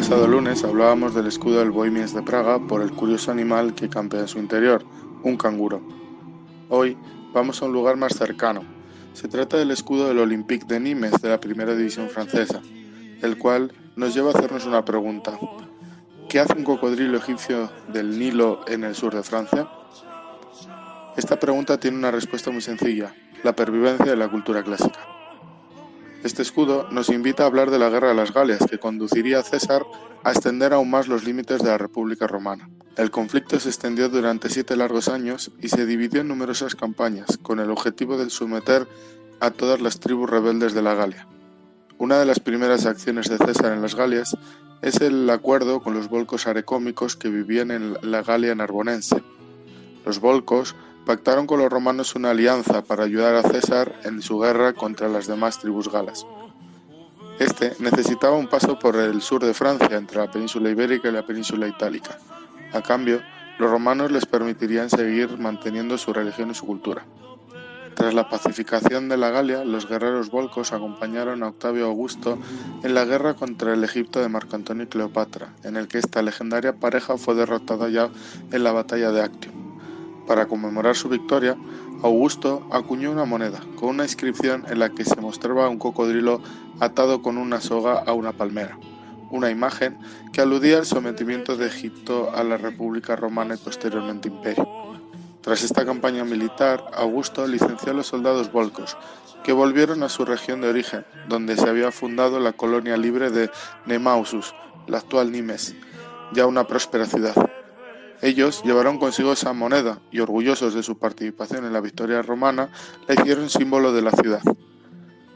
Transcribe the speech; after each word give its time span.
pasado 0.00 0.26
lunes 0.26 0.64
hablábamos 0.64 1.14
del 1.14 1.26
escudo 1.26 1.58
del 1.58 1.72
Bohemians 1.72 2.14
de 2.14 2.22
Praga 2.22 2.58
por 2.58 2.80
el 2.80 2.90
curioso 2.90 3.30
animal 3.30 3.74
que 3.74 3.90
campea 3.90 4.20
en 4.20 4.28
su 4.28 4.38
interior, 4.38 4.82
un 5.22 5.36
canguro. 5.36 5.82
Hoy 6.70 6.96
vamos 7.34 7.60
a 7.60 7.66
un 7.66 7.74
lugar 7.74 7.98
más 7.98 8.14
cercano. 8.14 8.62
Se 9.12 9.28
trata 9.28 9.58
del 9.58 9.70
escudo 9.70 10.08
del 10.08 10.20
Olympique 10.20 10.64
de 10.66 10.80
Nimes 10.80 11.20
de 11.20 11.28
la 11.28 11.38
primera 11.38 11.76
división 11.76 12.08
francesa, 12.08 12.62
el 13.20 13.36
cual 13.36 13.74
nos 13.94 14.14
lleva 14.14 14.30
a 14.30 14.38
hacernos 14.38 14.64
una 14.64 14.86
pregunta. 14.86 15.38
¿Qué 16.30 16.40
hace 16.40 16.54
un 16.54 16.64
cocodrilo 16.64 17.18
egipcio 17.18 17.70
del 17.92 18.18
Nilo 18.18 18.62
en 18.68 18.84
el 18.84 18.94
sur 18.94 19.14
de 19.14 19.22
Francia? 19.22 19.68
Esta 21.18 21.38
pregunta 21.38 21.78
tiene 21.78 21.98
una 21.98 22.10
respuesta 22.10 22.50
muy 22.50 22.62
sencilla, 22.62 23.14
la 23.44 23.54
pervivencia 23.54 24.06
de 24.06 24.16
la 24.16 24.30
cultura 24.30 24.62
clásica. 24.62 25.19
Este 26.22 26.42
escudo 26.42 26.86
nos 26.90 27.08
invita 27.08 27.44
a 27.44 27.46
hablar 27.46 27.70
de 27.70 27.78
la 27.78 27.88
guerra 27.88 28.08
de 28.08 28.14
las 28.14 28.34
Galias, 28.34 28.66
que 28.68 28.78
conduciría 28.78 29.38
a 29.38 29.42
César 29.42 29.86
a 30.22 30.32
extender 30.32 30.74
aún 30.74 30.90
más 30.90 31.08
los 31.08 31.24
límites 31.24 31.62
de 31.62 31.68
la 31.68 31.78
República 31.78 32.26
Romana. 32.26 32.68
El 32.96 33.10
conflicto 33.10 33.58
se 33.58 33.70
extendió 33.70 34.10
durante 34.10 34.50
siete 34.50 34.76
largos 34.76 35.08
años 35.08 35.50
y 35.62 35.68
se 35.68 35.86
dividió 35.86 36.20
en 36.20 36.28
numerosas 36.28 36.74
campañas, 36.74 37.38
con 37.38 37.58
el 37.58 37.70
objetivo 37.70 38.18
de 38.18 38.28
someter 38.28 38.86
a 39.40 39.50
todas 39.50 39.80
las 39.80 39.98
tribus 39.98 40.28
rebeldes 40.28 40.74
de 40.74 40.82
la 40.82 40.94
Galia. 40.94 41.26
Una 41.96 42.18
de 42.18 42.26
las 42.26 42.38
primeras 42.38 42.84
acciones 42.84 43.30
de 43.30 43.38
César 43.38 43.72
en 43.72 43.80
las 43.80 43.94
Galias 43.94 44.36
es 44.82 45.00
el 45.00 45.28
acuerdo 45.30 45.80
con 45.80 45.94
los 45.94 46.10
volcos 46.10 46.46
arecómicos 46.46 47.16
que 47.16 47.30
vivían 47.30 47.70
en 47.70 47.96
la 48.02 48.22
Galia 48.22 48.54
narbonense. 48.54 49.22
Los 50.04 50.20
volcos 50.20 50.76
pactaron 51.04 51.46
con 51.46 51.58
los 51.58 51.70
romanos 51.70 52.14
una 52.14 52.30
alianza 52.30 52.82
para 52.82 53.04
ayudar 53.04 53.34
a 53.34 53.42
César 53.42 54.00
en 54.04 54.22
su 54.22 54.38
guerra 54.38 54.72
contra 54.72 55.08
las 55.08 55.26
demás 55.26 55.58
tribus 55.58 55.90
galas. 55.90 56.26
Este 57.38 57.72
necesitaba 57.78 58.36
un 58.36 58.48
paso 58.48 58.78
por 58.78 58.96
el 58.96 59.22
sur 59.22 59.42
de 59.42 59.54
Francia, 59.54 59.96
entre 59.96 60.18
la 60.18 60.30
península 60.30 60.68
ibérica 60.68 61.08
y 61.08 61.12
la 61.12 61.24
península 61.24 61.66
itálica. 61.66 62.18
A 62.72 62.82
cambio, 62.82 63.22
los 63.58 63.70
romanos 63.70 64.10
les 64.10 64.26
permitirían 64.26 64.90
seguir 64.90 65.38
manteniendo 65.38 65.96
su 65.96 66.12
religión 66.12 66.50
y 66.50 66.54
su 66.54 66.66
cultura. 66.66 67.04
Tras 67.94 68.14
la 68.14 68.28
pacificación 68.28 69.08
de 69.08 69.16
la 69.16 69.30
Galia, 69.30 69.64
los 69.64 69.88
guerreros 69.88 70.30
volcos 70.30 70.72
acompañaron 70.72 71.42
a 71.42 71.48
Octavio 71.48 71.86
Augusto 71.86 72.38
en 72.82 72.94
la 72.94 73.04
guerra 73.04 73.34
contra 73.34 73.74
el 73.74 73.84
Egipto 73.84 74.20
de 74.20 74.28
Marco 74.28 74.56
Antonio 74.56 74.84
y 74.84 74.86
Cleopatra, 74.86 75.54
en 75.64 75.76
el 75.76 75.88
que 75.88 75.98
esta 75.98 76.22
legendaria 76.22 76.74
pareja 76.74 77.18
fue 77.18 77.34
derrotada 77.34 77.88
ya 77.88 78.10
en 78.52 78.64
la 78.64 78.72
batalla 78.72 79.12
de 79.12 79.22
Actium. 79.22 79.69
Para 80.26 80.46
conmemorar 80.46 80.96
su 80.96 81.08
victoria, 81.08 81.56
Augusto 82.02 82.66
acuñó 82.70 83.10
una 83.10 83.24
moneda 83.24 83.60
con 83.76 83.90
una 83.90 84.04
inscripción 84.04 84.64
en 84.68 84.78
la 84.78 84.90
que 84.90 85.04
se 85.04 85.20
mostraba 85.20 85.68
un 85.68 85.78
cocodrilo 85.78 86.40
atado 86.78 87.20
con 87.20 87.36
una 87.36 87.60
soga 87.60 87.98
a 87.98 88.12
una 88.12 88.32
palmera, 88.32 88.78
una 89.30 89.50
imagen 89.50 89.98
que 90.32 90.40
aludía 90.40 90.78
al 90.78 90.86
sometimiento 90.86 91.56
de 91.56 91.66
Egipto 91.66 92.30
a 92.34 92.42
la 92.42 92.56
República 92.56 93.16
Romana 93.16 93.54
y 93.54 93.58
posteriormente 93.58 94.28
Imperio. 94.28 94.66
Tras 95.40 95.62
esta 95.62 95.84
campaña 95.84 96.24
militar, 96.24 96.84
Augusto 96.94 97.46
licenció 97.46 97.92
a 97.92 97.94
los 97.94 98.06
soldados 98.06 98.52
volcos, 98.52 98.96
que 99.42 99.52
volvieron 99.52 100.02
a 100.02 100.08
su 100.08 100.24
región 100.24 100.60
de 100.60 100.68
origen, 100.68 101.04
donde 101.28 101.56
se 101.56 101.68
había 101.68 101.90
fundado 101.90 102.40
la 102.40 102.52
colonia 102.52 102.96
libre 102.96 103.30
de 103.30 103.50
Nemausus, 103.86 104.54
la 104.86 104.98
actual 104.98 105.32
Nimes, 105.32 105.74
ya 106.32 106.46
una 106.46 106.66
próspera 106.66 107.06
ciudad. 107.06 107.34
Ellos 108.22 108.62
llevaron 108.64 108.98
consigo 108.98 109.32
esa 109.32 109.52
moneda 109.54 109.98
y 110.10 110.20
orgullosos 110.20 110.74
de 110.74 110.82
su 110.82 110.98
participación 110.98 111.64
en 111.64 111.72
la 111.72 111.80
victoria 111.80 112.20
romana, 112.20 112.68
la 113.08 113.14
hicieron 113.14 113.48
símbolo 113.48 113.92
de 113.92 114.02
la 114.02 114.10
ciudad. 114.10 114.42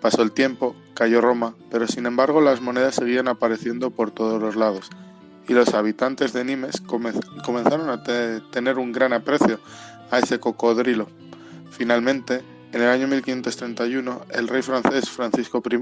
Pasó 0.00 0.22
el 0.22 0.30
tiempo, 0.30 0.76
cayó 0.94 1.20
Roma, 1.20 1.54
pero 1.70 1.88
sin 1.88 2.06
embargo 2.06 2.40
las 2.40 2.60
monedas 2.60 2.94
seguían 2.94 3.26
apareciendo 3.26 3.90
por 3.90 4.12
todos 4.12 4.40
los 4.40 4.54
lados, 4.54 4.90
y 5.48 5.54
los 5.54 5.74
habitantes 5.74 6.32
de 6.32 6.44
Nimes 6.44 6.80
comenzaron 6.80 7.90
a 7.90 8.04
tener 8.52 8.78
un 8.78 8.92
gran 8.92 9.12
aprecio 9.12 9.58
a 10.12 10.20
ese 10.20 10.38
cocodrilo. 10.38 11.08
Finalmente, 11.72 12.44
en 12.70 12.82
el 12.82 12.88
año 12.88 13.08
1531, 13.08 14.26
el 14.30 14.46
rey 14.46 14.62
francés 14.62 15.10
Francisco 15.10 15.62
I 15.68 15.78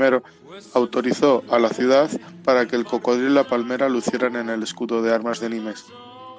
autorizó 0.72 1.44
a 1.50 1.58
la 1.58 1.68
ciudad 1.68 2.08
para 2.42 2.66
que 2.66 2.76
el 2.76 2.84
cocodrilo 2.84 3.30
y 3.30 3.34
la 3.34 3.44
palmera 3.44 3.90
lucieran 3.90 4.36
en 4.36 4.48
el 4.48 4.62
escudo 4.62 5.02
de 5.02 5.12
armas 5.12 5.40
de 5.40 5.50
Nimes. 5.50 5.84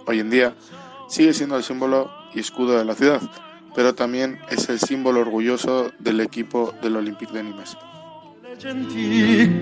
Hoy 0.08 0.22
en 0.22 0.30
día 0.30 0.56
sigue 1.10 1.34
siendo 1.34 1.58
el 1.58 1.64
símbolo 1.64 2.10
y 2.34 2.40
escudo 2.40 2.78
de 2.78 2.86
la 2.86 2.96
ciudad, 2.96 3.22
pero 3.76 3.94
también 3.94 4.40
es 4.50 4.70
el 4.70 4.80
símbolo 4.80 5.20
orgulloso 5.20 5.92
del 6.00 6.22
equipo 6.22 6.74
del 6.82 6.96
Olympique 6.96 7.34
de 7.34 7.44
Nimes. 7.44 7.78